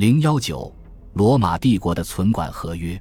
[0.00, 0.74] 零幺九，
[1.12, 2.98] 罗马帝国的存管合约。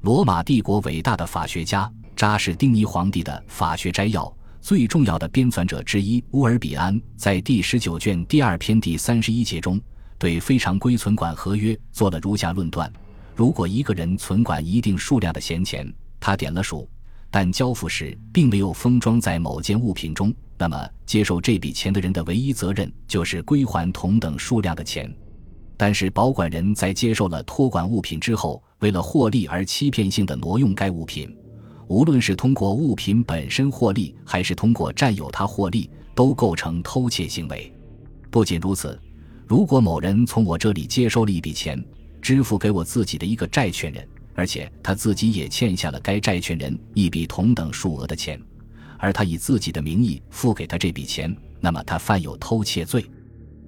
[0.00, 9.80] 罗马帝国伟大的法学家扎什丁尼皇帝的法学摘要最重要的编纂者之一乌尔比安，在第十九卷第二篇第三十一节中，
[10.18, 12.92] 对非常规存管合约做了如下论断：
[13.36, 15.88] 如果一个人存管一定数量的闲钱，
[16.18, 16.90] 他点了数，
[17.30, 25.08] 但交付时并没有封装在某件物品中，那么接受这笔钱的人的唯一责任就是归还同等数量的钱。
[25.76, 31.34] 但是，保管人在接受了托管物品之后，为了获利而欺骗性的挪用该物品，
[31.88, 37.72] 无论是通过物品本身获利，还是通过占有它获利，都构成偷窃行为。
[38.30, 38.98] 不仅如此，
[39.48, 41.84] 如果某人从我这里接收了一笔钱，
[42.20, 48.40] 支付给我自己的一个债权人，而且他自己也欠下了该债权人一笔同等数额的钱，
[48.98, 53.04] 而他以自己的名义付给他这笔钱，那么他犯有偷窃罪。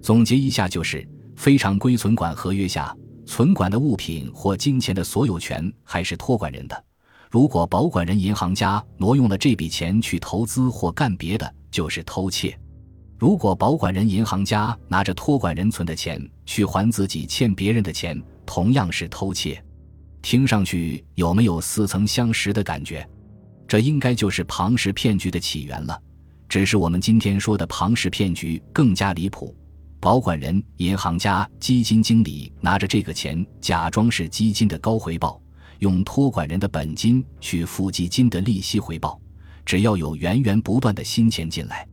[0.00, 1.04] 总结一下就是。
[1.36, 6.84] 非常规存管合约下，存管的物品或金钱的所有权还是托管人的。
[7.30, 12.52] 如果保管人银行家挪用了这笔钱去投资或干别的，就是偷窃；
[13.18, 19.60] 如果保管人银行家拿着托管人存的钱去还自己欠别人的钱，同样是偷窃。
[20.22, 23.06] 听上去有没有似曾相识的感觉？
[23.66, 26.00] 这应该就是庞氏骗局的起源了。
[26.48, 29.52] 只是我们今天说的庞氏骗局更加离谱。
[30.04, 35.40] 保管人、银行家、基金经理拿着这个钱，假装是基金的高回报，
[35.78, 39.18] 用托管人的本金去付基金的利息回报。
[39.64, 41.88] 只要有源源不断的新钱进来，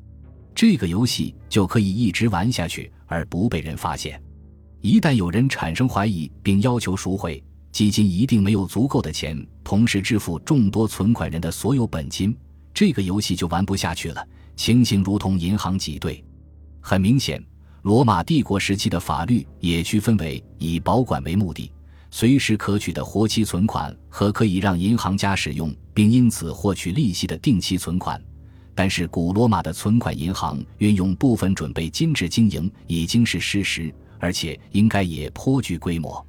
[0.53, 4.21] 这个游戏就可以一直玩下去而不被人发现。
[4.81, 12.35] 一旦有人产生怀疑并要求赎回，基金一定没有足够的钱同时支付众多存款人的所有本金，
[12.73, 14.27] 这个游戏就玩不下去了。
[14.57, 16.21] 情形如同银行挤兑，
[16.81, 17.41] 很明显。
[17.83, 21.71] 罗马帝国时期的法律也区分为以保管为目的、
[22.11, 28.21] 随时可取的活期存款和可以让银行家使用并因此获取利息的定期存款。
[28.75, 36.23] 但是，古罗马的存款银行运用部分准备金制经营已经是事实，而且应该也颇具规模。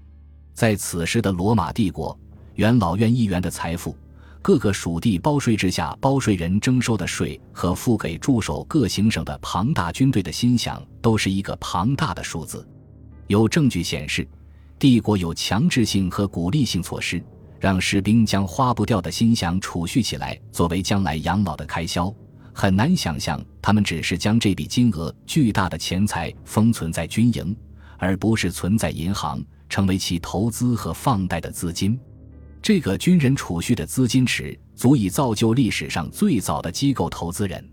[0.54, 2.18] 在此时的罗马帝国，
[2.54, 3.94] 元老院议员的财富。
[4.42, 12.68] 各个属地包税制下，包税人征收的税和付给驻守各行省的庞大军队的薪饷，都是一个庞大的数字。
[13.28, 14.26] 有证据显示，
[14.80, 17.22] 帝国有强制性和鼓励性措施，
[17.60, 22.12] 让士兵将花不掉的薪饷储蓄起来，作为将来养老的开销。
[22.52, 27.56] 很难想象，他们只是将这笔金额巨大的钱财封存在军营，
[27.96, 31.96] 而不是存在银行，成为其投资和放贷的资金。
[32.62, 37.68] 这个军人储蓄的资金池足以造就历史上最早的机构投资人。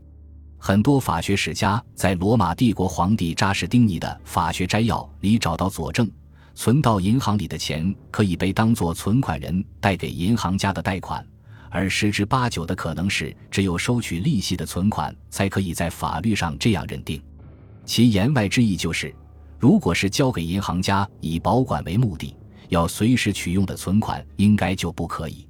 [0.57, 6.09] 很多法学史家在罗马帝国皇帝扎什丁尼的《法学摘要》里找到佐证：
[6.55, 11.23] 存到银行里的钱可以被当作存款人贷给银行家的贷款，
[11.69, 17.22] 而十之八九的可能是只有收取利息的存款才可以在法律上这样认定。
[17.85, 19.13] 其言外之意就是，
[19.59, 22.35] 如果是交给银行家以保管为目的。
[22.69, 25.47] 要随时取用的存款应该就不可以。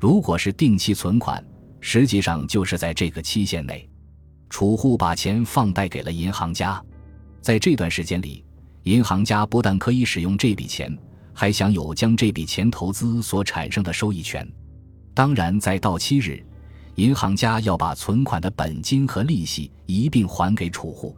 [0.00, 1.44] 如果是定期存款，
[1.80, 3.88] 实际上就是在这个期限内，
[4.48, 6.82] 储户把钱放贷给了银行家，
[7.40, 8.44] 在这段时间里，
[8.84, 10.96] 银行家不但可以使用这笔钱，
[11.32, 14.48] 还享有将这笔钱投资所产生的收益权。
[15.14, 16.44] 当然，在到期日，
[16.94, 21.16] 银行家要把存款的本金和利息一并还给储户。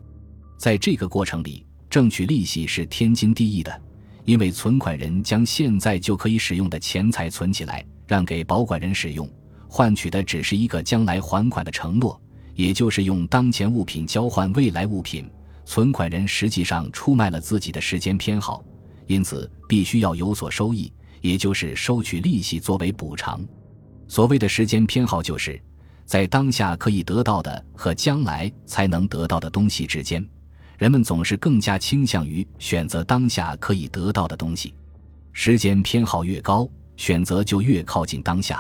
[0.59, 3.83] 在这个过程里，挣取利息是天经地义的。
[4.25, 9.29] 因为存款人将现在就可以使用的钱财存起来，让给保管人使用，
[9.69, 12.21] 换取的只是一个将来还款的承诺，
[12.55, 15.29] 也就是用当前物品交换未来物品。
[15.67, 18.63] 存款人实际上出卖了自己的时间偏好，
[19.07, 23.43] 因此必须要有所收益，也就是收取利息作为补偿。
[24.07, 25.59] 所谓的时间偏好，就是
[26.05, 30.23] 在当下可以得到的和将来才能得到的东西之间。
[30.79, 34.75] 人们总是更加倾向于选择当下可以得到的东西，
[35.33, 38.57] 时间偏好越高，选择就越靠近当下；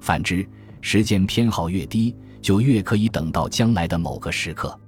[0.00, 0.48] 反之，
[0.80, 4.78] 时间偏好越低，就越可以等到将来的某个时刻。